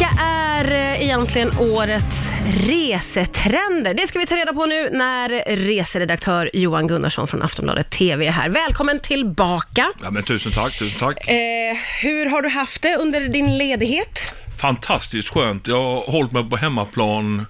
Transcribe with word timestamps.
Vilka 0.00 0.22
är 0.22 0.70
eh, 0.70 1.02
egentligen 1.02 1.50
årets 1.58 2.28
resetrender? 2.60 3.94
Det 3.94 4.06
ska 4.06 4.18
vi 4.18 4.26
ta 4.26 4.36
reda 4.36 4.52
på 4.52 4.66
nu 4.66 4.90
när 4.92 5.56
reseredaktör 5.56 6.50
Johan 6.52 6.86
Gunnarsson 6.86 7.26
från 7.28 7.42
Aftonbladet 7.42 7.90
TV 7.90 8.26
är 8.26 8.30
här. 8.30 8.48
Välkommen 8.48 9.00
tillbaka! 9.00 9.92
Ja, 10.02 10.10
men 10.10 10.22
tusen 10.22 10.52
tack, 10.52 10.78
tusen 10.78 10.98
tack. 10.98 11.28
Eh, 11.28 11.76
hur 12.02 12.30
har 12.30 12.42
du 12.42 12.48
haft 12.48 12.82
det 12.82 12.96
under 12.96 13.20
din 13.20 13.58
ledighet? 13.58 14.32
Fantastiskt 14.60 15.28
skönt. 15.28 15.68
Jag 15.68 15.82
har 15.82 16.12
hållit 16.12 16.32
mig 16.32 16.50
på 16.50 16.56
hemmaplan 16.56 17.46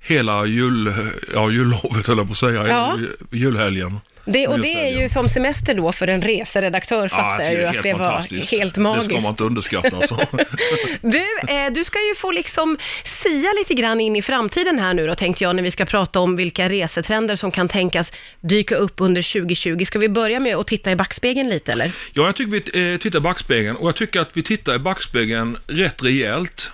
hela 0.00 0.46
jul, 0.46 0.92
ja, 1.34 1.50
jullovet 1.50 2.06
höll 2.06 2.18
jag 2.18 2.26
på 2.26 2.32
att 2.32 2.36
säga, 2.38 2.68
Ja. 2.68 2.98
julhelgen. 3.30 4.00
Det, 4.32 4.48
och 4.48 4.56
det 4.56 4.62
det, 4.62 4.88
är 4.88 5.00
ju 5.00 5.08
som 5.08 5.28
semester 5.28 5.74
då 5.74 5.92
för 5.92 6.08
en 6.08 6.22
reseredaktör, 6.22 7.08
fattar 7.08 7.44
jag 7.44 7.52
ju 7.52 7.64
att 7.64 7.82
det 7.82 7.92
var 7.92 8.50
helt 8.50 8.74
Det 8.74 8.80
magiskt. 8.80 9.04
ska 9.10 9.20
man 9.20 9.30
inte 9.30 9.44
underskatta 9.44 9.96
alltså. 9.96 10.20
Du, 11.02 11.24
eh, 11.48 11.72
du 11.72 11.84
ska 11.84 11.98
ju 11.98 12.14
få 12.14 12.30
liksom 12.30 12.78
sia 13.04 13.52
lite 13.58 13.74
grann 13.74 14.00
in 14.00 14.16
i 14.16 14.22
framtiden 14.22 14.78
här 14.78 14.94
nu 14.94 15.06
då, 15.06 15.14
tänkte 15.14 15.44
jag, 15.44 15.56
när 15.56 15.62
vi 15.62 15.70
ska 15.70 15.84
prata 15.84 16.20
om 16.20 16.36
vilka 16.36 16.68
resetrender 16.68 17.36
som 17.36 17.50
kan 17.50 17.68
tänkas 17.68 18.12
dyka 18.40 18.76
upp 18.76 18.94
under 18.96 19.22
2020. 19.32 19.84
Ska 19.84 19.98
vi 19.98 20.08
börja 20.08 20.40
med 20.40 20.56
att 20.56 20.66
titta 20.66 20.90
i 20.90 20.96
backspegeln 20.96 21.48
lite, 21.48 21.72
eller? 21.72 21.92
Ja, 22.12 22.26
jag 22.26 22.36
tycker 22.36 22.50
vi 22.72 22.92
eh, 22.92 22.98
tittar 22.98 23.18
i 23.18 23.22
backspegeln 23.22 23.76
och 23.76 23.88
jag 23.88 23.96
tycker 23.96 24.20
att 24.20 24.36
vi 24.36 24.42
tittar 24.42 24.74
i 24.74 24.78
backspegeln 24.78 25.56
rätt 25.66 26.02
rejält. 26.04 26.72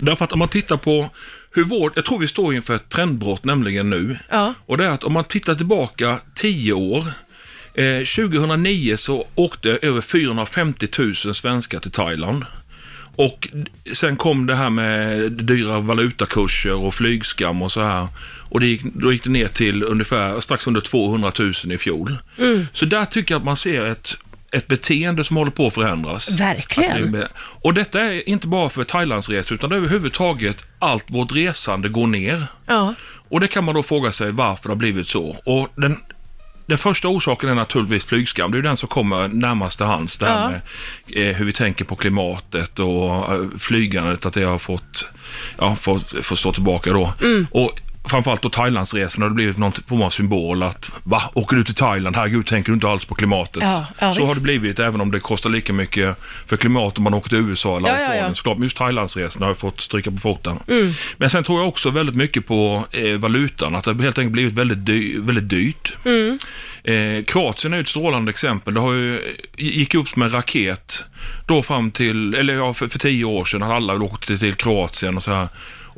Därför 0.00 0.24
att 0.24 0.32
om 0.32 0.38
man 0.38 0.48
tittar 0.48 0.76
på 0.76 1.10
hur 1.52 1.64
vårt, 1.64 1.96
jag 1.96 2.04
tror 2.04 2.18
vi 2.18 2.28
står 2.28 2.54
inför 2.54 2.74
ett 2.74 2.88
trendbrott 2.88 3.44
nämligen 3.44 3.90
nu. 3.90 4.18
Ja. 4.28 4.54
Och 4.66 4.78
det 4.78 4.84
är 4.84 4.90
att 4.90 5.04
om 5.04 5.12
man 5.12 5.24
tittar 5.24 5.54
tillbaka 5.54 6.18
10 6.34 6.72
år, 6.72 7.06
eh, 7.74 8.04
2009 8.04 8.96
så 8.96 9.26
åkte 9.34 9.78
över 9.82 10.00
450 10.00 10.88
000 10.98 11.14
svenskar 11.14 11.80
till 11.80 11.90
Thailand. 11.90 12.44
Och 13.16 13.48
sen 13.92 14.16
kom 14.16 14.46
det 14.46 14.54
här 14.54 14.70
med 14.70 15.32
dyra 15.32 15.80
valutakurser 15.80 16.74
och 16.74 16.94
flygskam 16.94 17.62
och 17.62 17.72
så 17.72 17.80
här. 17.80 18.08
Och 18.48 18.60
det 18.60 18.66
gick, 18.66 18.82
då 18.82 19.12
gick 19.12 19.24
det 19.24 19.30
ner 19.30 19.48
till 19.48 19.82
ungefär 19.82 20.40
strax 20.40 20.66
under 20.66 20.80
200 20.80 21.32
000 21.38 21.52
i 21.72 21.78
fjol. 21.78 22.16
Så 22.72 22.84
där 22.84 23.04
tycker 23.04 23.34
jag 23.34 23.38
att 23.38 23.44
man 23.44 23.56
ser 23.56 23.80
ett, 23.80 24.16
ett 24.52 24.66
beteende 24.66 25.24
som 25.24 25.36
håller 25.36 25.50
på 25.50 25.66
att 25.66 25.74
förändras. 25.74 26.30
Verkligen. 26.30 27.14
Att 27.22 27.30
Och 27.36 27.74
detta 27.74 28.00
är 28.00 28.28
inte 28.28 28.46
bara 28.46 28.68
för 28.68 28.84
Thailandsresor 28.84 29.54
utan 29.54 29.70
det 29.70 29.76
är 29.76 29.78
överhuvudtaget 29.78 30.64
allt 30.78 31.04
vårt 31.06 31.32
resande 31.32 31.88
går 31.88 32.06
ner. 32.06 32.46
Ja. 32.66 32.94
Och 33.28 33.40
det 33.40 33.48
kan 33.48 33.64
man 33.64 33.74
då 33.74 33.82
fråga 33.82 34.12
sig 34.12 34.32
varför 34.32 34.62
det 34.62 34.70
har 34.72 34.76
blivit 34.76 35.08
så. 35.08 35.36
Och 35.44 35.68
den, 35.76 35.98
den 36.66 36.78
första 36.78 37.08
orsaken 37.08 37.48
är 37.48 37.54
naturligtvis 37.54 38.06
flygskam. 38.06 38.52
Det 38.52 38.58
är 38.58 38.62
den 38.62 38.76
som 38.76 38.88
kommer 38.88 39.28
närmast 39.28 39.76
till 39.78 39.86
hands. 39.86 40.18
Det 40.18 40.26
här 40.26 40.42
Ja. 40.42 40.48
med 40.50 41.30
eh, 41.30 41.36
hur 41.36 41.44
vi 41.44 41.52
tänker 41.52 41.84
på 41.84 41.96
klimatet 41.96 42.78
och 42.78 43.32
eh, 43.34 43.40
flygandet, 43.58 44.26
att 44.26 44.34
det 44.34 44.42
har 44.42 44.58
fått, 44.58 45.06
ja, 45.58 45.76
fått, 45.76 46.24
fått 46.24 46.38
stå 46.38 46.52
tillbaka 46.52 46.92
då. 46.92 47.12
Mm. 47.22 47.46
Och 47.50 47.80
framförallt 48.10 48.42
då 48.42 48.48
Thailandsresorna 48.48 49.24
har 49.24 49.30
det 49.30 49.34
blivit 49.34 49.56
någon 49.58 49.72
form 49.72 50.02
av 50.02 50.10
symbol 50.10 50.62
att, 50.62 50.90
va, 51.02 51.22
åker 51.34 51.56
du 51.56 51.64
till 51.64 51.74
Thailand, 51.74 52.16
herregud, 52.16 52.46
tänker 52.46 52.70
du 52.70 52.74
inte 52.74 52.88
alls 52.88 53.04
på 53.04 53.14
klimatet? 53.14 53.62
Ja, 53.62 53.86
ja, 53.98 54.14
så 54.14 54.26
har 54.26 54.34
det 54.34 54.40
blivit, 54.40 54.78
även 54.78 55.00
om 55.00 55.10
det 55.10 55.20
kostar 55.20 55.50
lika 55.50 55.72
mycket 55.72 56.16
för 56.46 56.56
klimat 56.56 56.98
om 56.98 57.04
man 57.04 57.14
åker 57.14 57.28
till 57.28 57.38
USA 57.38 57.76
eller 57.76 57.88
Ja, 57.88 57.94
Australien. 57.94 58.26
ja. 58.28 58.34
Såklart, 58.34 58.58
men 58.58 58.64
just 58.64 58.76
Thailandsresorna 58.76 59.46
har 59.46 59.54
fått 59.54 59.80
stryka 59.80 60.10
på 60.10 60.16
foten. 60.16 60.58
Mm. 60.68 60.92
Men 61.16 61.30
sen 61.30 61.44
tror 61.44 61.58
jag 61.58 61.68
också 61.68 61.90
väldigt 61.90 62.16
mycket 62.16 62.46
på 62.46 62.84
eh, 62.90 63.18
valutan, 63.18 63.74
att 63.74 63.84
det 63.84 63.90
har 63.92 64.02
helt 64.02 64.18
enkelt 64.18 64.32
blivit 64.32 64.52
väldigt, 64.54 64.86
dy 64.86 65.20
väldigt 65.20 65.48
dyrt. 65.48 65.92
Mm. 66.04 66.38
Eh, 66.84 67.24
Kroatien 67.24 67.74
är 67.74 67.80
ett 67.80 67.88
strålande 67.88 68.30
exempel. 68.30 68.74
Det 68.74 68.80
har 68.80 68.92
ju, 68.92 69.20
gick 69.56 69.94
upp 69.94 70.08
som 70.08 70.22
en 70.22 70.30
raket 70.30 71.04
då 71.46 71.62
fram 71.62 71.90
till, 71.90 72.34
eller 72.34 72.54
ja, 72.54 72.74
för, 72.74 72.88
för 72.88 72.98
tio 72.98 73.24
år 73.24 73.44
sedan, 73.44 73.62
att 73.62 73.70
alla 73.70 73.94
åkte 73.94 74.38
till 74.38 74.54
Kroatien 74.54 75.16
och 75.16 75.22
så 75.22 75.30
här. 75.34 75.48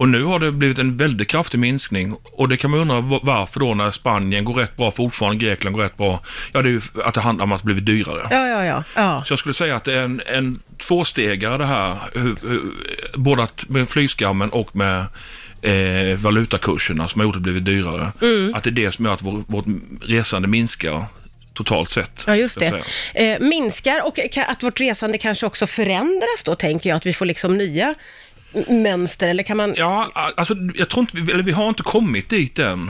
Och 0.02 0.08
nu 0.08 0.24
har 0.24 0.38
det 0.38 0.52
blivit 0.52 0.78
en 0.78 0.96
väldigt 0.96 1.28
kraftig 1.28 1.58
minskning 1.58 2.16
och 2.22 2.48
det 2.48 2.56
kan 2.56 2.70
man 2.70 2.80
undra 2.80 3.00
va- 3.00 3.20
varför 3.22 3.60
då 3.60 3.74
när 3.74 3.90
Spanien 3.90 4.44
går 4.44 4.54
rätt 4.54 4.76
bra, 4.76 4.90
fortfarande 4.90 5.44
Grekland 5.44 5.76
går 5.76 5.82
rätt 5.82 5.96
bra. 5.96 6.20
Ja, 6.52 6.62
det 6.62 6.68
är 6.68 6.72
ju 6.72 6.80
att 7.04 7.14
det 7.14 7.20
handlar 7.20 7.44
om 7.44 7.52
att 7.52 7.60
det 7.60 7.64
blivit 7.64 7.86
dyrare. 7.86 8.26
Ja, 8.30 8.48
ja, 8.48 8.64
ja. 8.64 8.84
ja. 8.94 9.24
Så 9.24 9.32
jag 9.32 9.38
skulle 9.38 9.54
säga 9.54 9.76
att 9.76 9.84
det 9.84 9.94
är 9.94 10.02
en, 10.02 10.22
en 10.26 10.60
tvåstegare 10.78 11.58
det 11.58 11.66
här, 11.66 11.96
hur, 12.14 12.36
hur, 12.42 12.60
både 13.14 13.48
med 13.68 13.88
flygskammen 13.88 14.50
och 14.50 14.76
med 14.76 15.06
eh, 15.62 16.18
valutakurserna 16.18 17.08
som 17.08 17.20
har 17.20 17.26
gjort 17.26 17.34
det 17.34 17.40
blivit 17.40 17.64
dyrare. 17.64 18.12
Mm. 18.22 18.54
Att 18.54 18.62
det 18.62 18.70
är 18.70 18.72
det 18.72 18.92
som 18.92 19.04
gör 19.04 19.12
att 19.12 19.22
vår, 19.22 19.44
vårt 19.46 19.66
resande 20.02 20.48
minskar 20.48 21.04
totalt 21.54 21.90
sett. 21.90 22.24
Ja, 22.26 22.36
just 22.36 22.58
det. 22.58 22.82
Eh, 23.14 23.40
minskar 23.40 24.06
och 24.06 24.18
att 24.48 24.62
vårt 24.62 24.80
resande 24.80 25.18
kanske 25.18 25.46
också 25.46 25.66
förändras 25.66 26.42
då, 26.44 26.54
tänker 26.54 26.90
jag, 26.90 26.96
att 26.96 27.06
vi 27.06 27.14
får 27.14 27.26
liksom 27.26 27.56
nya 27.56 27.94
mönster, 28.68 29.28
eller 29.28 29.42
kan 29.42 29.56
man... 29.56 29.74
Ja, 29.76 30.10
alltså 30.36 30.54
jag 30.74 30.88
tror 30.88 31.00
inte, 31.00 31.16
vi, 31.16 31.32
eller 31.32 31.42
vi 31.42 31.52
har 31.52 31.68
inte 31.68 31.82
kommit 31.82 32.28
dit 32.28 32.58
än. 32.58 32.88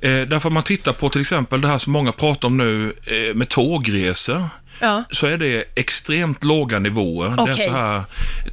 Eh, 0.00 0.20
därför 0.20 0.50
man 0.50 0.62
tittar 0.62 0.92
på 0.92 1.08
till 1.08 1.20
exempel 1.20 1.60
det 1.60 1.68
här 1.68 1.78
som 1.78 1.92
många 1.92 2.12
pratar 2.12 2.48
om 2.48 2.56
nu 2.56 2.92
eh, 3.06 3.34
med 3.34 3.48
tågresor. 3.48 4.48
Ja. 4.80 5.04
så 5.10 5.26
är 5.26 5.36
det 5.38 5.64
extremt 5.74 6.44
låga 6.44 6.78
nivåer. 6.78 7.46
Det 7.46 7.50
är 7.52 7.66
så 7.66 7.70
här, 7.70 8.02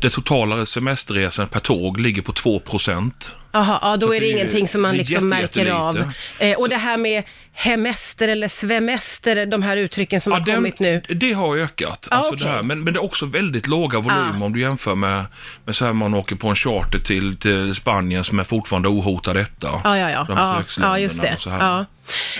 det 0.02 0.10
totala 0.10 0.66
semesterresan 0.66 1.48
per 1.48 1.60
tåg 1.60 2.00
ligger 2.00 2.22
på 2.22 2.34
2 2.34 2.60
procent. 2.60 3.36
Jaha, 3.56 3.80
ja, 3.82 3.98
då 3.98 4.08
Så 4.08 4.14
är 4.14 4.20
det 4.20 4.26
det 4.26 4.32
ingenting 4.32 4.68
som 4.68 4.82
man 4.82 4.96
liksom 4.96 5.14
jätte- 5.14 5.26
märker 5.26 5.72
av. 5.72 6.12
Eh, 6.40 6.58
och 6.58 6.70
det 6.70 6.76
här 6.78 6.98
med 6.98 7.24
hemester 7.56 8.28
eller 8.28 8.48
svemester, 8.48 9.46
de 9.46 9.62
här 9.62 9.78
uttrycken 9.78 10.22
som 10.22 10.34
har 10.34 10.40
den- 10.40 10.56
kommit 10.56 10.80
nu. 10.80 11.02
Det 11.10 11.34
har 11.34 11.58
ökat. 11.58 12.08
Ja, 12.12 12.18
alltså 12.18 12.34
okej. 12.34 12.48
det 12.48 12.54
här. 12.54 12.64
Men, 12.64 12.84
men 12.84 12.94
det 12.94 12.98
är 12.98 13.04
också 13.04 13.26
väldigt 13.26 13.68
låga 13.68 14.00
volymer 14.00 14.34
Ah. 14.42 14.46
om 14.46 14.54
du 14.54 14.60
jämför 14.62 14.96
med, 14.96 15.26
med 15.66 15.76
så 15.76 15.86
här 15.86 15.94
man 15.94 16.14
åker 16.14 16.36
på 16.36 16.48
en 16.50 16.56
charter 16.56 17.00
till, 17.00 17.38
till 17.38 17.76
Spanien 17.76 18.24
som 18.24 18.40
är 18.40 18.44
fortfarande 18.44 18.90
ohotad 18.90 19.34
detta. 19.36 19.68
Ja, 19.84 19.98
ja, 19.98 20.10
ja. 20.10 20.26
Ja, 20.30 20.54
försöksländerna 20.56 21.00
ja 21.00 21.04
just 21.04 21.22
det. 21.22 21.38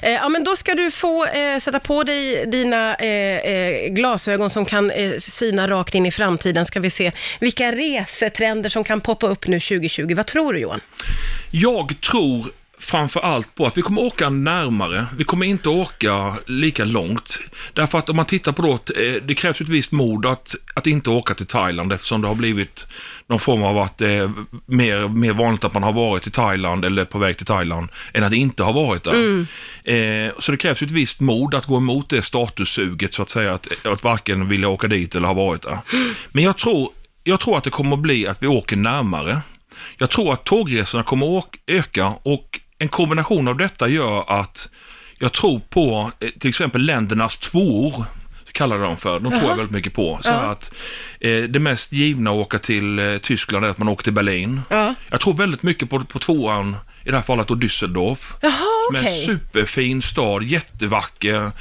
Ja. 0.02 0.08
Eh, 0.08 0.14
ja, 0.14 0.30
men 0.30 0.44
då 0.44 0.56
ska 0.56 0.76
du 0.76 0.92
få 0.92 1.26
eh, 1.26 1.60
sätta 1.60 1.80
på 1.80 2.04
dig 2.04 2.46
dina 2.46 2.96
eh, 2.96 3.38
eh, 3.38 3.90
glasögon 3.90 4.50
som 4.50 4.66
kan 4.66 4.92
eh, 4.92 5.12
syna 5.20 5.68
rakt 5.68 5.96
in 5.96 6.06
i 6.06 6.12
framtiden. 6.12 6.66
Ska 6.66 6.80
vi 6.80 6.90
se 6.90 7.12
vilka 7.40 7.72
resetrender 7.72 8.70
som 8.70 8.84
kan 8.84 9.02
poppa 9.02 9.28
upp 9.28 9.48
nu 9.48 9.60
2020. 9.60 10.14
Vad 10.16 10.26
tror 10.26 10.54
du 10.54 10.60
Johan? 10.60 10.82
Jag 11.52 12.02
tror 12.02 12.63
framför 12.84 13.20
allt 13.20 13.56
på 13.56 13.66
att 13.66 13.78
vi 13.78 13.82
kommer 13.82 14.02
åka 14.02 14.30
närmare. 14.30 15.06
Vi 15.18 15.24
kommer 15.24 15.46
inte 15.46 15.70
åka 15.70 16.34
lika 16.46 16.86
långt. 16.86 17.40
Därför 17.74 17.98
att 17.98 18.10
om 18.10 18.16
man 18.16 18.26
tittar 18.26 18.52
på 18.52 18.62
då, 18.62 18.74
eh, 18.74 19.14
det 19.24 19.34
krävs 19.34 19.62
ett 19.62 19.70
visst 19.70 19.92
mod 19.92 20.26
att, 20.26 20.56
att 20.74 20.88
inte 20.88 21.10
åka 21.10 21.34
till 21.34 21.46
Thailand 21.46 21.94
eftersom 21.94 22.22
det 22.22 22.28
har 22.28 22.36
blivit 22.36 22.88
någon 23.28 23.40
form 23.40 23.64
av 23.64 23.78
att 23.78 24.02
är 24.02 24.32
mer, 24.66 25.08
mer 25.08 25.34
vanligt 25.34 25.64
att 25.64 25.74
man 25.74 25.84
har 25.84 25.94
varit 25.94 26.28
i 26.28 26.32
Thailand 26.32 26.86
eller 26.86 27.06
på 27.06 27.20
väg 27.20 27.38
till 27.38 27.46
Thailand 27.46 27.90
än 28.14 28.24
att 28.24 28.34
inte 28.34 28.64
ha 28.64 28.72
varit 28.72 29.04
där. 29.04 29.46
Eh, 29.84 30.32
så 30.40 30.52
det 30.52 30.58
krävs 30.58 30.82
ett 30.82 30.92
visst 30.92 31.20
mod 31.20 31.56
att 31.56 31.66
gå 31.66 31.78
emot 31.78 32.10
det 32.10 32.22
statussuget 32.22 33.14
så 33.14 33.22
att 33.22 33.30
säga, 33.30 33.54
att, 33.54 33.68
att 33.86 34.04
varken 34.04 34.50
vilja 34.50 34.68
åka 34.68 34.88
dit 34.88 35.16
eller 35.16 35.28
ha 35.28 35.34
varit 35.34 35.62
där. 35.62 35.78
Men 36.32 36.44
jag 36.44 36.58
tror, 36.58 36.90
jag 37.24 37.40
tror 37.40 37.58
att 37.58 37.64
det 37.64 37.70
kommer 37.70 37.98
bli 37.98 38.28
att 38.28 38.44
vi 38.44 38.48
åker 38.48 38.76
närmare. 38.76 39.42
Jag 39.98 40.10
tror 40.10 40.34
att 40.34 40.44
tågresorna 40.44 41.04
kommer 41.04 41.38
att 41.38 41.56
öka 41.68 42.14
och 42.24 42.60
en 42.84 42.90
kombination 42.90 43.48
av 43.48 43.58
detta 43.58 43.88
gör 43.88 44.40
att 44.42 44.70
jag 45.20 45.34
tror 45.34 45.60
på 45.60 46.12
eh, 46.20 46.30
till 46.40 46.50
exempel 46.50 46.82
ländernas 46.82 47.38
tvåor, 47.38 48.06
kallar 48.52 48.80
de 48.80 48.98
för. 48.98 49.20
De 49.20 49.30
tror 49.32 49.50
jag 49.50 49.56
väldigt 49.58 49.72
mycket 49.72 49.94
på. 49.94 50.20
Så 50.22 50.30
Ja. 50.30 50.36
att 50.36 50.74
eh, 51.20 51.44
det 51.44 51.60
mest 51.60 51.92
givna 51.92 52.30
att 52.30 52.36
åka 52.36 52.60
till 52.60 53.00
eh, 53.00 53.18
Tyskland 53.18 53.66
är 53.66 53.70
att 53.70 53.78
man 53.78 53.90
åker 53.90 54.04
till 54.04 54.14
Berlin. 54.14 54.62
Ja. 54.70 54.96
Jag 55.10 55.20
tror 55.20 55.34
väldigt 55.34 55.64
mycket 55.64 55.90
på, 55.90 56.04
på 56.04 56.20
tvåan, 56.20 56.76
i 57.06 57.10
det 57.12 57.16
här 57.18 57.24
fallet 57.24 57.48
då 57.48 57.56
Düsseldorf. 57.56 58.34
Jaha, 58.42 58.52
Som 58.88 58.96
är 58.96 59.04
en 59.04 59.26
superfin 59.26 60.02
stad, 60.02 60.44
jättevacker, 60.44 61.52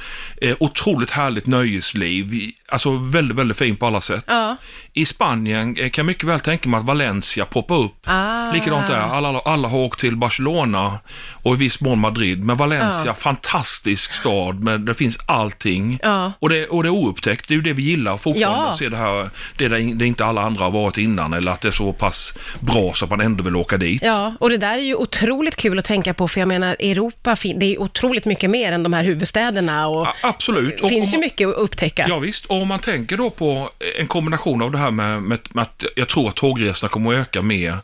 eh, 0.41 0.55
otroligt 0.59 1.09
härligt 1.11 1.47
nöjesliv. 1.47 2.51
Alltså 2.73 2.91
väldigt, 2.91 3.37
väldigt 3.37 3.57
fin 3.57 3.75
på 3.75 3.85
alla 3.87 4.01
sätt. 4.01 4.23
Ja. 4.27 4.55
I 4.93 5.05
Spanien 5.05 5.69
eh, 5.77 5.89
kan 5.89 5.91
jag 6.01 6.05
mycket 6.05 6.23
väl 6.23 6.39
tänka 6.39 6.69
mig 6.69 6.77
att 6.77 6.85
Valencia 6.85 7.45
poppar 7.45 7.75
upp. 7.75 7.95
Ah. 8.05 8.51
Likadant 8.51 8.87
där, 8.87 8.97
alla, 8.97 9.39
alla 9.39 9.67
har 9.67 9.77
åkt 9.77 9.99
till 9.99 10.15
Barcelona 10.17 10.99
och 11.43 11.53
i 11.53 11.57
viss 11.57 11.81
mån 11.81 11.99
Madrid. 11.99 12.43
Men 12.43 12.57
Valencia, 12.57 13.03
Ja. 13.05 13.13
fantastisk 13.13 14.13
stad, 14.13 14.63
men 14.63 14.85
det 14.85 14.93
finns 14.95 15.17
allting. 15.25 15.99
Ja. 16.03 16.31
Och, 16.39 16.49
det, 16.49 16.67
och 16.67 16.83
det 16.83 16.89
är 16.89 16.93
oupptäckt, 16.93 17.47
det 17.47 17.53
är 17.53 17.55
ju 17.55 17.61
det 17.61 17.73
vi 17.73 17.81
gillar 17.83 18.17
fortfarande. 18.17 18.63
Ja. 18.65 18.69
Att 18.71 18.77
se 18.77 18.89
det 18.89 18.97
här, 18.97 19.29
det 19.57 19.67
där 19.67 19.95
det 19.95 20.05
inte 20.05 20.25
alla 20.25 20.41
andra 20.41 20.63
har 20.63 20.71
varit 20.71 20.97
innan, 20.97 21.33
eller 21.33 21.51
att 21.51 21.61
det 21.61 21.67
är 21.67 21.71
så 21.71 21.93
pass 21.93 22.33
bra 22.59 22.91
så 22.93 23.05
att 23.05 23.09
man 23.11 23.21
ändå 23.21 23.43
vill 23.43 23.55
åka 23.55 23.77
dit. 23.77 24.01
Ja, 24.03 24.33
och 24.39 24.49
det 24.49 24.57
där 24.57 24.73
är 24.73 24.83
ju 24.83 24.95
otroligt 24.95 25.55
kul 25.55 25.79
att 25.79 25.85
tänka 25.85 26.13
på, 26.13 26.27
för 26.27 26.39
jag 26.41 26.47
menar, 26.47 26.75
Europa, 26.79 27.35
det 27.55 27.73
är 27.75 27.81
otroligt 27.81 28.25
mycket 28.25 28.49
mer 28.49 28.71
än 28.71 28.83
de 28.83 28.93
här 28.93 29.03
huvudstäderna 29.03 29.87
och 29.87 30.05
Ja, 30.05 30.15
absolut. 30.21 30.77
det 30.77 30.83
Och 30.83 30.89
finns 30.89 31.13
om 31.13 31.19
ju 31.19 31.25
mycket 31.25 31.47
att 31.47 31.55
upptäcka. 31.55 32.05
Ja, 32.09 32.19
visst, 32.19 32.45
och 32.45 32.62
om 32.63 32.67
man 32.67 32.79
tänker 32.79 33.17
då 33.17 33.29
på 33.29 33.69
en 33.99 34.07
kombination 34.07 34.61
av 34.61 34.71
det 34.71 34.77
här 34.77 34.91
med, 34.91 35.21
med, 35.21 35.39
med 35.53 35.61
att 35.61 35.83
jag 35.95 36.07
tror 36.09 36.29
att 36.29 36.35
tågresorna 36.35 36.89
kommer 36.89 37.13
att 37.13 37.19
öka 37.27 37.41
mer. 37.41 37.77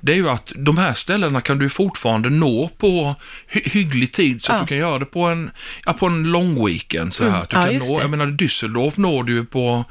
Det 0.00 0.12
är 0.12 0.16
ju 0.16 0.28
att 0.28 0.52
de 0.56 0.78
här 0.78 0.94
ställena 0.94 1.40
kan 1.40 1.58
du 1.58 1.68
fortfarande 1.68 2.30
nå 2.30 2.68
på 2.78 3.14
hy 3.46 3.60
hygglig 3.64 4.12
tid 4.12 4.42
så 4.44 4.52
Ja. 4.52 4.56
att 4.56 4.62
du 4.62 4.66
kan 4.68 4.78
göra 4.78 4.98
det 4.98 5.04
på 5.06 5.24
en, 5.24 5.50
ja, 5.86 5.92
på 5.92 6.06
en 6.06 6.22
lång 6.24 6.66
weekend. 6.66 7.12
Så 7.12 7.24
här. 7.24 7.30
Mm, 7.30 7.46
Du 7.50 7.56
ja, 7.56 7.64
kan 7.64 7.74
just 7.74 7.88
nå, 7.88 7.96
det. 7.96 8.02
jag 8.02 8.10
menar 8.10 8.26
Düsseldorf 8.26 8.92
når 9.00 9.22
du 9.24 9.32
ju 9.32 9.44
på 9.44 9.84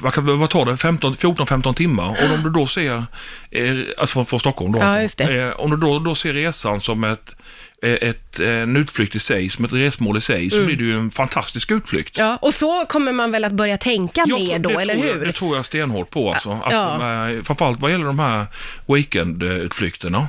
vad, 0.00 0.14
kan, 0.14 0.38
vad 0.38 0.50
tar 0.50 0.64
det, 0.64 0.72
14-15 0.72 1.74
timmar. 1.74 2.08
Och 2.08 2.34
om 2.34 2.42
du 2.42 2.50
då 2.50 2.66
ser, 2.66 3.04
eh, 3.50 3.76
alltså 3.98 4.12
från, 4.14 4.26
från 4.26 4.40
Stockholm 4.40 4.72
då, 4.72 4.78
Ja, 4.78 5.02
alltså. 5.02 5.22
Eh, 5.22 5.50
om 5.50 5.70
du 5.70 5.76
då, 5.76 5.98
då 5.98 6.14
ser 6.14 6.32
resan 6.32 6.80
som 6.80 7.04
ett, 7.04 7.34
eh, 7.82 7.92
ett, 7.92 8.40
eh, 8.40 8.48
en 8.48 8.76
utflykt 8.76 9.14
i 9.14 9.18
sig, 9.18 9.50
som 9.50 9.64
ett 9.64 9.72
resmål 9.72 10.16
i 10.16 10.20
sig, 10.20 10.50
så 10.50 10.64
blir 10.64 10.76
det 10.76 10.84
ju 10.84 10.98
en 10.98 11.10
fantastisk 11.10 11.70
utflykt. 11.70 12.18
Mm. 12.18 12.30
Ja, 12.30 12.36
och 12.36 12.54
så 12.54 12.86
kommer 12.86 13.12
man 13.12 13.30
väl 13.30 13.44
att 13.44 13.52
börja 13.52 13.78
tänka 13.78 14.24
Jag 14.26 14.40
mer 14.40 14.58
då, 14.58 14.70
eller 14.80 14.94
hur? 14.94 15.08
Jag, 15.08 15.20
det 15.20 15.32
tror 15.32 15.56
jag 15.56 15.66
stenhårt 15.66 16.10
på 16.10 16.32
alltså. 16.32 16.50
Att 16.50 16.72
Ja. 16.72 16.98
de 17.00 17.44
framförallt 17.44 17.80
vad 17.80 17.90
gäller 17.90 18.04
de 18.06 18.18
här 18.18 18.46
weekendutflykterna. 18.86 20.28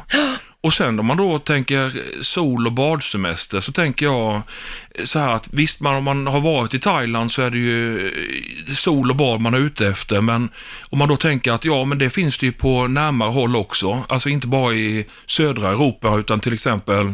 Och 0.62 0.74
sen 0.74 1.00
om 1.00 1.06
man 1.06 1.18
då 1.18 1.40
tänker 1.40 2.02
sol 2.24 2.68
och 2.68 2.74
badsemester 2.74 3.60
så 3.60 3.72
tänker 3.72 4.06
jag 4.06 4.42
så 5.04 5.20
här 5.20 5.36
att 5.36 5.50
visst 5.54 5.80
man, 5.80 5.96
om 5.96 6.04
man 6.04 6.28
har 6.28 6.40
varit 6.40 6.74
i 6.74 6.80
Thailand 6.80 7.32
så 7.32 7.42
är 7.42 7.50
det 7.50 7.58
ju 7.58 8.08
eh, 8.08 8.74
sol 8.74 9.10
och 9.10 9.16
bad 9.16 9.42
man 9.42 9.54
är 9.54 9.60
ute 9.60 9.88
efter 9.88 10.22
men 10.22 10.50
om 10.90 10.98
man 11.00 11.08
då 11.08 11.18
tänker 11.18 11.52
att 11.52 11.66
ja 11.66 11.86
men 11.86 11.98
det 11.98 12.10
finns 12.10 12.38
det 12.38 12.46
ju 12.46 12.52
på 12.52 12.88
närmare 12.88 13.30
håll 13.30 13.56
också. 13.56 14.04
Alltså 14.10 14.30
inte 14.30 14.48
bara 14.48 14.74
i 14.74 15.06
södra 15.26 15.70
Europa 15.70 16.18
utan 16.18 16.40
till 16.40 16.54
exempel 16.54 17.14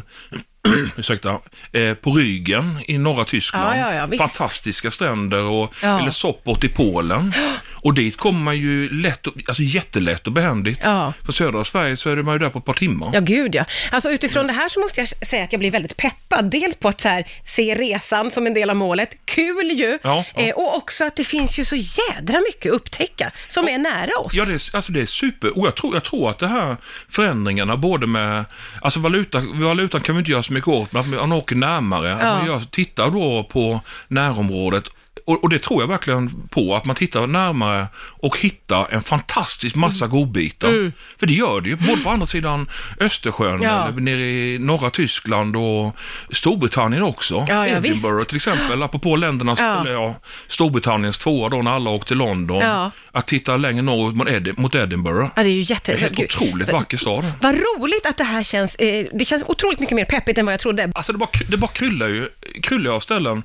ursäkta, 0.98 1.40
eh, 1.72 1.94
på 1.94 2.12
ryggen 2.12 2.80
i 2.88 2.98
norra 2.98 3.26
Tyskland. 3.26 3.80
Ja, 3.80 3.94
ja, 3.94 4.08
ja. 4.12 4.18
Fantastiska 4.18 4.92
stränder 4.92 5.44
och, 5.44 5.84
eller 5.84 6.12
Sopot 6.12 6.64
i 6.64 6.70
Polen. 6.70 7.34
Och 7.86 7.94
dit 7.94 8.18
kommer 8.18 8.40
man 8.40 8.58
ju 8.58 8.90
lätt, 8.90 9.28
och- 9.28 9.34
alltså 9.48 9.64
jättelätt 9.64 10.28
och 10.28 10.34
behändigt. 10.34 10.80
Ja. 10.84 11.14
För 11.26 11.32
södra 11.32 11.64
Sverige 11.64 11.98
så 11.98 12.10
är 12.10 12.16
man 12.16 12.34
ju 12.36 12.40
där 12.40 12.50
på 12.50 12.60
ett 12.60 12.66
par 12.66 12.74
timmar. 12.74 13.10
Ja, 13.14 13.20
gud 13.20 13.56
ja. 13.56 13.66
Alltså 13.92 14.10
utifrån 14.10 14.48
det 14.48 14.54
här 14.54 14.70
så 14.70 14.80
måste 14.80 15.00
jag 15.02 15.08
säga 15.10 15.44
att 15.44 15.54
jag 15.54 15.60
blir 15.60 15.72
väldigt 15.72 15.98
peppad. 15.98 16.46
Dels 16.52 16.76
på 16.76 16.88
att 16.88 17.02
så 17.02 17.08
här, 17.08 17.28
se 17.46 17.76
resan 17.76 18.32
som 18.32 18.48
en 18.48 18.54
del 18.54 18.70
av 18.70 18.76
målet, 18.76 19.18
kul 19.26 19.72
ju, 19.72 20.00
Ja, 20.04 20.26
ja. 20.36 20.42
Eh, 20.42 20.56
och 20.56 20.76
också 20.78 21.04
att 21.06 21.16
det 21.16 21.24
finns 21.24 21.60
ju 21.60 21.66
så 21.66 21.76
jädra 21.76 22.40
mycket 22.40 22.72
att 22.72 22.76
upptäcka 22.76 23.32
som 23.48 23.68
är 23.68 23.78
nära 23.78 24.18
oss. 24.20 24.34
Ja, 24.34 24.46
det 24.46 24.54
är, 24.54 24.76
alltså 24.76 24.92
det 24.92 25.02
är 25.02 25.06
super. 25.06 25.58
Och 25.60 25.68
jag 25.68 25.76
tror, 25.76 25.94
jag 25.94 26.04
tror 26.04 26.30
att 26.30 26.40
det 26.40 26.48
här 26.48 26.78
förändringarna, 27.10 27.78
både 27.78 28.08
med, 28.08 28.46
alltså 28.82 29.00
valuta, 29.00 29.42
valutan 29.54 30.02
kan 30.02 30.16
vi 30.16 30.20
inte 30.20 30.32
göra 30.32 30.44
så 30.44 30.54
mycket 30.54 30.68
åt, 30.68 30.94
men 30.94 31.02
att 31.02 31.08
man 31.10 31.32
åker 31.32 31.56
närmare, 31.56 32.14
att 32.16 32.24
man 32.38 32.46
gör, 32.46 32.60
tittar 32.60 33.12
då 33.12 33.44
på 33.44 33.82
närområdet. 34.08 34.84
Och, 35.26 35.44
och 35.44 35.50
det 35.50 35.60
tror 35.60 35.82
jag 35.84 35.88
verkligen 35.88 36.48
på, 36.50 36.76
att 36.76 36.86
man 36.86 36.96
tittar 36.96 37.28
närmare 37.28 37.88
och 37.98 38.40
hittar 38.40 38.88
en 38.94 39.02
fantastisk 39.02 39.76
massa 39.76 40.08
godbitar. 40.08 40.92
För 41.20 41.26
det 41.28 41.34
gör 41.34 41.62
det 41.62 41.70
ju, 41.70 41.76
både 41.76 42.02
på 42.02 42.10
andra 42.10 42.26
sidan 42.26 42.70
Östersjön, 43.00 43.50
Mm. 43.56 43.64
Ja. 43.64 43.88
nere 43.92 44.22
i 44.26 44.58
norra 44.60 44.90
Tyskland 44.90 45.56
och 45.56 45.96
Storbritannien 46.32 47.04
också. 47.04 47.46
Ja, 47.48 47.68
ja, 47.68 47.78
Edinburgh 47.78 48.16
visst. 48.18 48.28
till 48.30 48.36
exempel, 48.36 48.84
apropå 48.84 49.16
ländernas, 49.16 49.60
Ja. 49.60 49.82
eller 49.82 49.92
ja, 49.92 50.16
Storbritanniens 50.48 51.18
tvåa 51.18 51.50
då 51.50 51.62
när 51.62 51.72
alla 51.72 51.90
åkte 51.90 52.08
till 52.08 52.18
London. 52.18 52.60
Ja. 52.62 52.92
Att 53.12 53.28
titta 53.28 53.58
längre 53.58 53.82
norrut 53.82 54.16
mot, 54.16 54.28
Edi- 54.28 54.54
mot 54.58 54.76
Edinburgh. 54.76 55.30
Ja, 55.36 55.44
det 55.44 55.50
är 55.50 55.54
ju 55.54 55.62
jätte... 55.62 55.92
Det 55.92 55.98
är 55.98 56.02
helt 56.02 56.20
otroligt 56.20 56.70
vacker 56.72 56.98
stad. 56.98 57.26
Vad 57.42 57.56
roligt 57.56 58.06
att 58.06 58.18
det 58.18 58.24
här 58.24 58.44
känns, 58.44 58.76
eh, 58.76 59.06
det 59.14 59.26
känns 59.26 59.44
otroligt 59.48 59.80
mycket 59.80 59.96
mer 59.96 60.06
peppigt 60.06 60.38
än 60.38 60.46
vad 60.46 60.54
jag 60.54 60.60
trodde. 60.60 60.92
Alltså 60.96 61.12
det 61.12 61.18
bara, 61.18 61.30
det 61.50 61.58
bara 61.58 61.72
kryllar 61.72 62.08
ju, 62.08 62.30
kryllar 62.64 62.92
av 62.92 63.00
ställen. 63.00 63.44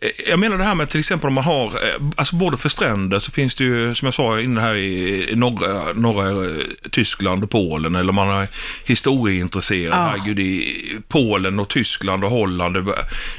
Eh, 0.00 0.10
Jag 0.30 0.38
menar 0.38 0.58
det 0.58 0.64
här 0.64 0.74
med 0.74 0.88
till 0.88 1.00
exempel 1.00 1.28
om 1.28 1.34
man 1.34 1.44
har, 1.44 1.66
eh, 1.66 2.04
alltså 2.16 2.36
både 2.36 2.56
för 2.56 2.68
stränder 2.68 3.18
så 3.18 3.30
finns 3.32 3.54
det 3.54 3.64
ju, 3.64 3.94
som 3.94 4.06
jag 4.06 4.14
sa 4.14 4.40
inne 4.40 4.60
här 4.60 4.74
i 4.76 5.32
norra, 5.36 5.92
norra 5.92 6.46
eh, 6.46 6.56
Tyskland 6.90 7.44
och 7.44 7.50
Polen, 7.50 7.94
eller 7.94 8.12
man 8.12 8.28
är 8.42 8.48
historieintresserad, 8.84 9.92
Ja. 9.98 10.06
herregud, 10.16 10.38
i 10.38 10.82
Polen 11.08 11.60
och 11.60 11.68
Tyskland 11.68 12.24
och 12.24 12.30
Holland, 12.30 12.74
det, 12.74 12.84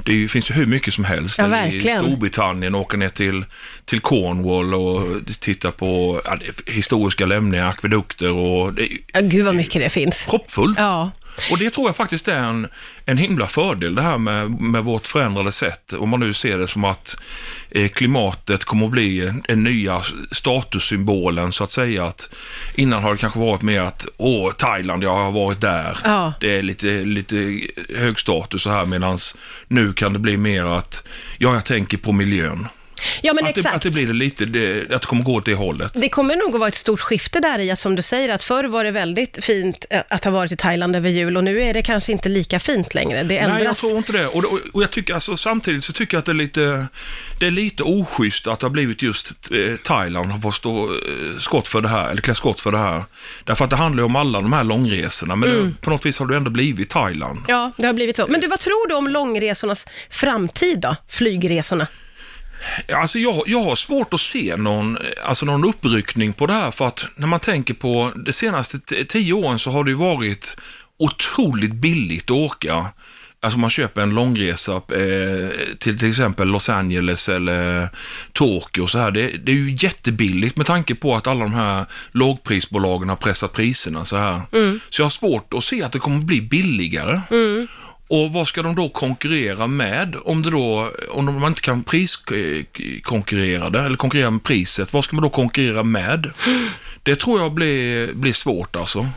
det 0.05 0.27
finns 0.27 0.49
ju 0.49 0.53
hur 0.53 0.65
mycket 0.65 0.93
som 0.93 1.03
helst. 1.03 1.37
Ja, 1.39 1.45
Eller 1.45 1.57
I 1.67 1.71
verkligen. 1.71 2.03
Storbritannien, 2.05 2.75
åka 2.75 2.97
ner 2.97 3.09
till, 3.09 3.45
till 3.85 3.99
Cornwall 3.99 4.73
och 4.73 5.07
titta 5.39 5.71
på 5.71 6.21
ja, 6.25 6.37
historiska 6.65 7.25
lämningar, 7.25 7.67
akvedukter 7.69 8.31
och 8.31 8.73
det 8.73 8.87
Ja, 9.13 9.19
gud 9.21 9.45
vad 9.45 9.55
mycket 9.55 9.81
det 9.81 9.89
finns. 9.89 10.25
proppfullt. 10.29 10.77
Ja. 10.79 11.11
Och 11.51 11.57
det 11.57 11.69
tror 11.69 11.87
jag 11.87 11.95
faktiskt 11.95 12.27
är 12.27 12.43
en, 12.43 12.67
en 13.05 13.17
himla 13.17 13.47
fördel 13.47 13.95
det 13.95 14.01
här 14.01 14.17
med, 14.17 14.61
med 14.61 14.83
vårt 14.83 15.07
förändrade 15.07 15.51
sätt. 15.51 15.93
Om 15.93 16.09
man 16.09 16.19
nu 16.19 16.33
ser 16.33 16.57
det 16.57 16.67
som 16.67 16.83
att 16.83 17.17
eh, 17.71 17.87
klimatet 17.87 18.65
kommer 18.65 18.85
att 18.85 18.91
bli 18.91 19.27
en, 19.27 19.43
en 19.47 19.63
nya 19.63 20.01
statussymbolen 20.31 21.51
så 21.51 21.63
att 21.63 21.71
säga. 21.71 22.05
Att 22.05 22.29
innan 22.75 23.03
har 23.03 23.11
det 23.11 23.17
kanske 23.17 23.39
varit 23.39 23.61
mer 23.61 23.81
att, 23.81 24.07
åh, 24.17 24.51
Thailand, 24.51 25.03
jag 25.03 25.15
har 25.15 25.31
varit 25.31 25.61
där. 25.61 25.97
Ja. 26.03 26.33
Det 26.39 26.57
är 26.57 26.61
lite, 26.61 26.87
lite 26.87 27.59
hög 27.95 28.19
status 28.19 28.63
så 28.63 28.69
här 28.69 28.85
medan 28.85 29.17
nu 29.67 29.93
kan 29.93 30.13
det 30.13 30.19
bli 30.19 30.37
mer 30.37 30.63
att, 30.63 31.03
ja, 31.37 31.53
jag 31.53 31.65
tänker 31.65 31.97
på 31.97 32.11
miljön. 32.11 32.67
Ja, 33.21 33.33
men 33.33 33.45
Att 33.45 33.55
det, 33.55 33.59
exakt. 33.59 33.75
att 33.75 33.81
det 33.81 33.89
blir 33.91 34.07
det 34.07 34.13
lite, 34.13 34.45
det, 34.45 34.81
att 34.95 35.01
det 35.01 35.07
kommer 35.07 35.23
gå 35.23 35.33
åt 35.35 35.45
det 35.45 35.53
hållet. 35.53 35.91
Det 35.93 36.09
kommer 36.09 36.35
nog 36.35 36.53
att 36.53 36.59
vara 36.59 36.67
ett 36.67 36.75
stort 36.75 36.99
skifte 36.99 37.39
där 37.39 37.59
i 37.59 37.75
som 37.75 37.95
du 37.95 38.01
säger 38.01 38.29
att 38.35 38.43
förr 38.43 38.63
var 38.63 38.83
det 38.83 38.91
väldigt 38.91 39.45
fint 39.45 39.85
eh, 39.89 40.01
att 40.09 40.23
ha 40.23 40.31
varit 40.31 40.51
i 40.51 40.55
Thailand 40.57 40.95
över 40.95 41.09
jul 41.09 41.37
och 41.37 41.43
nu 41.43 41.61
är 41.61 41.73
det 41.73 41.81
kanske 41.81 42.11
inte 42.11 42.29
lika 42.29 42.59
fint 42.59 42.93
längre. 42.93 43.23
Det 43.23 43.37
ändras. 43.37 43.57
Nej, 43.57 43.65
jag 43.65 43.77
tror 43.77 43.97
inte 43.97 44.11
det. 44.11 44.27
Och, 44.27 44.45
och, 44.45 44.59
och 44.73 44.83
jag 44.83 44.91
tycker, 44.91 45.13
alltså, 45.13 45.37
samtidigt 45.37 45.83
så 45.83 45.93
tycker 45.93 46.15
jag 46.17 46.19
att 46.19 46.25
det 46.25 46.31
är 46.31 46.33
lite, 46.33 46.87
det 47.39 47.45
är 47.47 47.51
lite 47.51 47.83
oschysst 47.83 48.47
att 48.47 48.59
det 48.59 48.65
har 48.65 48.71
blivit 48.71 49.01
just 49.01 49.51
eh, 49.51 49.75
Thailand 49.83 50.31
har 50.31 50.39
fått 50.39 50.53
stå 50.55 50.83
eh, 50.85 51.37
skott 51.39 51.67
för 51.67 51.81
det 51.81 51.89
här, 51.89 52.09
eller 52.11 52.21
klä 52.21 52.35
skott 52.35 52.59
för 52.61 52.71
det 52.71 52.77
här. 52.77 53.03
Därför 53.43 53.63
att 53.65 53.69
det 53.69 53.75
handlar 53.75 54.01
ju 54.01 54.05
om 54.05 54.15
alla 54.15 54.41
de 54.41 54.53
här 54.53 54.63
långresorna, 54.63 55.35
men 55.35 55.49
Mm. 55.49 55.65
det, 55.69 55.81
på 55.85 55.89
något 55.89 56.05
vis 56.05 56.19
har 56.19 56.25
det 56.25 56.35
ändå 56.35 56.51
blivit 56.51 56.89
Thailand. 56.89 57.39
Ja, 57.47 57.71
det 57.77 57.85
har 57.87 57.93
blivit 57.93 58.15
så. 58.15 58.27
Men 58.27 58.41
du, 58.41 58.47
vad 58.47 58.59
tror 58.59 58.87
du 58.87 58.95
om 58.95 59.07
långresornas 59.07 59.87
framtid 60.09 60.79
då? 60.79 60.95
Flygresorna? 61.09 61.87
Alltså 62.93 63.19
jag, 63.19 63.43
jag 63.45 63.63
har 63.63 63.75
svårt 63.75 64.13
att 64.13 64.21
se 64.21 64.55
någon, 64.57 64.97
alltså 65.25 65.45
någon 65.45 65.65
uppryckning 65.65 66.33
på 66.33 66.45
det 66.45 66.53
här, 66.53 66.71
för 66.71 66.87
att 66.87 67.05
när 67.15 67.27
man 67.27 67.39
tänker 67.39 67.73
på 67.73 68.11
de 68.15 68.33
senaste 68.33 68.79
tio 69.05 69.33
åren 69.33 69.59
så 69.59 69.71
har 69.71 69.83
det 69.83 69.91
ju 69.91 69.97
varit 69.97 70.57
otroligt 70.97 71.73
billigt 71.73 72.25
att 72.25 72.31
åka. 72.31 72.85
Alltså 73.41 73.59
man 73.59 73.69
köper 73.69 74.01
en 74.01 74.15
långresa 74.15 74.75
eh, 74.75 75.49
till 75.79 75.99
till 75.99 76.09
exempel 76.09 76.47
Los 76.47 76.69
Angeles 76.69 77.29
eller 77.29 77.89
Tokyo 78.33 78.83
och 78.83 78.89
så 78.89 78.97
här. 78.97 79.11
Det, 79.11 79.27
det 79.27 79.51
är 79.51 79.55
ju 79.55 79.77
jättebilligt 79.79 80.57
med 80.57 80.65
tanke 80.65 80.95
på 80.95 81.15
att 81.15 81.27
alla 81.27 81.43
de 81.43 81.53
här 81.53 81.85
lågprisbolagen 82.11 83.09
har 83.09 83.15
pressat 83.15 83.53
priserna 83.53 84.05
så 84.05 84.17
här. 84.17 84.41
Så 84.89 85.01
jag 85.01 85.05
har 85.05 85.09
svårt 85.09 85.53
att 85.53 85.63
se 85.63 85.83
att 85.83 85.91
det 85.91 85.99
kommer 85.99 86.19
bli 86.19 86.41
billigare. 86.41 87.21
Och 88.11 88.33
vad 88.33 88.47
ska 88.47 88.61
de 88.61 88.75
då 88.75 88.89
konkurrera 88.89 89.67
med 89.67 90.15
om 90.25 90.41
det 90.41 90.49
då, 90.51 90.89
om 91.09 91.25
de- 91.25 91.39
man 91.39 91.51
inte 91.51 91.61
kan 91.61 91.83
priskonkurrera 91.83 93.69
det, 93.69 93.79
eller 93.79 93.95
konkurrera 93.97 94.29
med 94.29 94.43
priset, 94.43 94.93
vad 94.93 95.03
ska 95.03 95.15
man 95.15 95.23
då 95.23 95.29
konkurrera 95.29 95.83
med? 95.83 96.31
Det 97.03 97.15
tror 97.15 97.41
jag 97.41 97.51
blir, 97.53 98.13
blir 98.13 98.33
svårt 98.33 98.75
alltså. 98.75 99.07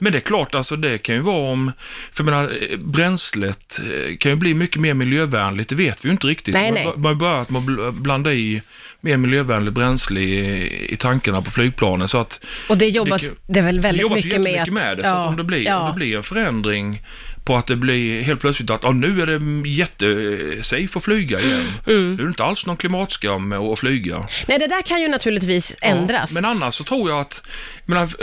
Men 0.00 0.12
det 0.12 0.18
är 0.18 0.20
klart, 0.20 0.54
alltså 0.54 0.76
det 0.76 0.98
kan 0.98 1.14
ju 1.14 1.20
vara 1.20 1.52
om, 1.52 1.72
för 2.12 2.24
jag 2.24 2.30
menar, 2.30 2.44
eh, 2.70 2.78
bränslet 2.78 3.80
eh, 3.80 4.16
kan 4.16 4.32
ju 4.32 4.36
bli 4.36 4.54
mycket 4.54 4.80
mer 4.80 4.94
miljövänligt, 4.94 5.68
det 5.68 5.74
vet 5.74 6.04
vi 6.04 6.08
ju 6.08 6.12
inte 6.12 6.26
riktigt. 6.26 6.54
Nej, 6.54 6.72
nej. 6.72 6.84
Man 6.96 7.04
har 7.04 7.14
börjat 7.14 7.50
med 7.50 7.62
blanda 7.94 8.32
i 8.32 8.62
mer 9.00 9.16
miljövänligt 9.16 9.74
bränsle 9.74 10.20
i, 10.20 10.92
i 10.92 10.96
tankarna 10.96 11.42
på 11.42 11.50
flygplanen 11.50 12.08
så 12.08 12.18
att 12.18 12.40
Och 12.68 12.78
det 12.78 12.88
jobbas 12.88 13.22
kan- 13.22 13.36
det, 13.46 13.60
väl 13.60 13.80
väldigt 13.80 14.08
det 14.08 14.14
mycket 14.14 14.40
med 14.40 14.62
att... 14.62 14.68
med 14.72 14.96
det, 14.96 15.02
så 15.02 15.08
att 15.14 15.28
om 15.28 15.36
det, 15.36 15.44
blir, 15.44 15.64
ja. 15.64 15.78
om 15.80 15.86
det 15.88 15.94
blir 15.96 16.16
en 16.16 16.22
förändring 16.22 17.02
på 17.50 17.56
att 17.56 17.66
det 17.66 17.76
blir 17.76 18.22
helt 18.22 18.40
plötsligt 18.40 18.70
att 18.70 18.84
ah, 18.84 18.90
nu 18.92 19.22
är 19.22 19.26
det 19.26 19.68
jättesafe 19.68 20.98
att 20.98 21.04
flyga 21.04 21.40
igen. 21.40 21.72
Mm. 21.86 22.14
Nu 22.14 22.22
är 22.22 22.26
det 22.26 22.28
inte 22.28 22.44
alls 22.44 22.66
någon 22.66 22.76
klimatskam 22.76 23.48
med 23.48 23.58
att 23.58 23.78
flyga. 23.78 24.26
Nej, 24.48 24.58
det 24.58 24.66
där 24.66 24.82
kan 24.82 25.00
ju 25.00 25.08
naturligtvis 25.08 25.72
Ja, 25.80 25.88
ändras. 25.88 26.32
men 26.32 26.44
annars 26.44 26.74
så 26.74 26.84
tror 26.84 27.10
jag 27.10 27.20
att, 27.20 27.42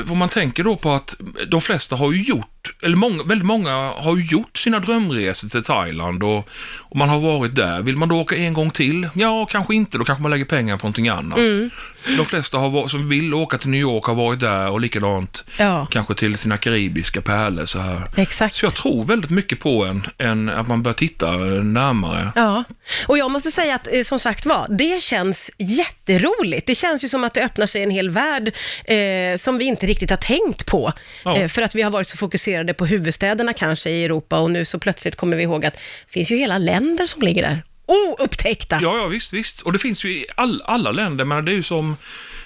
om 0.10 0.17
man 0.17 0.29
tänker 0.29 0.63
då 0.63 0.75
på 0.77 0.91
att 0.91 1.15
de 1.48 1.62
flesta 1.62 1.96
har 1.96 2.12
ju 2.12 2.24
gjort, 2.24 2.56
eller 2.81 2.95
många, 2.95 3.24
väldigt 3.24 3.47
många 3.47 3.71
har 3.97 4.17
ju 4.17 4.25
gjort 4.25 4.57
sina 4.57 4.79
drömresor 4.79 5.50
till 5.50 5.63
Thailand 5.63 6.24
och, 6.24 6.50
och 6.79 6.95
man 6.97 7.09
har 7.09 7.19
varit 7.19 7.55
där. 7.55 7.81
Vill 7.81 7.97
man 7.97 8.09
då 8.09 8.19
åka 8.19 8.36
en 8.36 8.53
gång 8.53 8.69
till? 8.71 9.09
Ja, 9.13 9.45
kanske 9.45 9.75
inte. 9.75 9.97
Då 9.97 10.03
kanske 10.05 10.21
man 10.21 10.31
lägger 10.31 10.45
pengar 10.45 10.77
på 10.77 10.86
någonting 10.86 11.09
annat. 11.09 11.38
Mm. 11.38 11.69
De 12.17 12.25
flesta 12.25 12.57
har, 12.57 12.88
som 12.88 13.09
vill 13.09 13.33
åka 13.33 13.57
till 13.57 13.69
New 13.69 13.81
York 13.81 14.03
har 14.05 14.15
varit 14.15 14.39
där 14.39 14.69
och 14.69 14.81
likadant 14.81 15.45
Ja. 15.57 15.88
kanske 15.91 16.13
till 16.13 16.38
sina 16.38 16.57
karibiska 16.57 17.21
pärlor 17.21 17.65
så 17.65 17.79
här. 17.79 18.01
Exakt. 18.15 18.55
Så 18.55 18.65
jag 18.65 18.75
tror 18.75 19.05
väldigt 19.05 19.29
mycket 19.29 19.59
på 19.59 19.86
en, 19.86 20.07
en 20.17 20.50
att 20.50 20.67
man 20.67 20.83
börjar 20.83 20.95
titta 20.95 21.31
närmare. 21.31 22.31
Ja, 22.36 22.63
och 23.07 23.17
jag 23.17 23.31
måste 23.31 23.51
säga 23.51 23.75
att 23.75 23.88
eh, 23.93 24.03
som 24.03 24.19
sagt 24.19 24.45
var, 24.45 24.65
det 24.69 25.03
känns 25.03 25.51
jätteroligt. 25.57 26.67
Det 26.67 26.75
känns 26.75 27.03
ju 27.03 27.09
som 27.09 27.24
att 27.24 27.33
det 27.33 27.43
öppnar 27.43 27.65
sig 27.65 27.83
en 27.83 27.91
hel 27.91 28.09
värld 28.09 28.53
eh, 28.86 29.38
som 29.38 29.57
vi 29.57 29.65
inte 29.65 29.86
riktigt 29.86 30.09
har 30.09 30.17
tänkt 30.17 30.65
på. 30.65 30.93
Ja. 31.24 31.38
Eh, 31.38 31.47
för 31.47 31.62
att 31.62 31.75
vi 31.75 31.81
har 31.81 31.91
varit 31.91 32.07
så 32.07 32.17
fokuserade 32.17 32.56
på 32.73 32.85
huvudstäderna 32.85 33.53
kanske 33.53 33.89
i 33.89 34.03
Europa 34.03 34.39
och 34.39 34.51
nu 34.51 34.65
så 34.65 34.79
plötsligt 34.79 35.15
kommer 35.15 35.37
vi 35.37 35.43
ihåg 35.43 35.65
att 35.65 35.73
det 35.73 36.13
finns 36.13 36.31
ju 36.31 36.35
hela 36.35 36.57
länder 36.57 37.05
som 37.05 37.21
ligger 37.21 37.41
där. 37.41 37.63
Oupptäckta! 37.85 38.79
Ja, 38.81 38.97
ja 38.97 39.07
visst, 39.07 39.33
visst. 39.33 39.61
Och 39.61 39.73
det 39.73 39.79
finns 39.79 40.05
ju 40.05 40.09
i 40.09 40.25
all, 40.35 40.61
alla 40.65 40.91
länder, 40.91 41.25
men 41.25 41.45
det 41.45 41.51
är 41.51 41.55
ju 41.55 41.63
som 41.63 41.97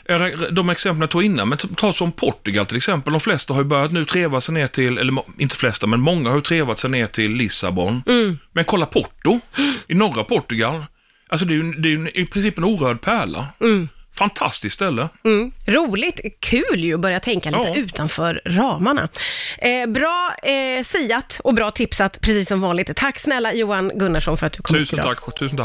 eh, 0.06 0.26
de 0.52 0.70
exemplen 0.70 1.02
jag 1.02 1.10
tog 1.10 1.24
innan, 1.24 1.50
men 1.50 1.58
ta 1.58 1.94
som 1.94 2.12
Portugal 2.12 2.66
till 2.66 2.78
exempel. 2.78 3.14
De 3.14 3.20
flesta 3.20 3.54
har 3.54 3.62
ju 3.62 3.68
börjat 3.68 3.92
nu 3.92 4.06
treva 4.06 4.42
sig 4.42 4.54
ner 4.54 4.68
till, 4.68 4.98
eller 4.98 5.24
inte 5.38 5.56
flesta, 5.56 5.88
men 5.88 6.00
många 6.00 6.30
har 6.30 6.36
ju 6.36 6.42
trevat 6.42 6.80
sig 6.80 6.90
ner 6.90 7.08
till 7.08 7.32
Lissabon. 7.32 8.04
Men 8.52 8.66
kolla 8.66 8.86
Porto, 8.86 9.40
i 9.88 9.94
norra 9.94 10.24
Portugal. 10.24 10.86
Alltså 11.28 11.46
det 11.46 11.54
är 11.54 11.56
ju, 11.56 11.74
det 11.74 11.88
är 11.88 11.92
ju 11.92 12.10
i 12.14 12.26
princip 12.26 12.58
en 12.58 12.64
orörd 12.64 13.02
pärla. 13.02 13.48
Fantastiskt 14.16 14.76
ställe. 14.76 15.10
Mm. 15.26 15.52
Roligt, 15.66 16.20
kul 16.40 16.80
ju 16.80 16.94
att 16.94 17.00
börja 17.00 17.20
tänka 17.20 17.50
lite 17.50 17.64
Ja. 17.64 17.76
utanför 17.76 18.42
ramarna. 18.46 19.10
Eh, 19.58 19.88
bra 19.90 20.30
eh, 20.44 20.84
siat 20.84 21.42
och 21.44 21.54
bra 21.54 21.72
tipsat, 21.72 22.22
precis 22.22 22.48
som 22.48 22.62
vanligt. 22.62 22.96
Tack 22.96 23.20
snälla 23.20 23.54
Johan 23.54 23.92
Gunnarsson 23.96 24.38
för 24.38 24.48
att 24.48 24.54
du 24.54 24.62
kom 24.62 24.76
hit 24.76 24.88
Tusen 24.90 25.00
idag. 25.00 25.18
tack, 25.26 25.36
tusen 25.36 25.50
tack. 25.50 25.60